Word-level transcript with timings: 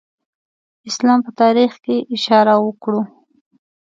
اسلام 0.89 1.19
په 1.25 1.31
تاریخ 1.41 1.71
کې 1.85 1.95
اشاره 2.15 2.53
وکړو. 2.65 3.01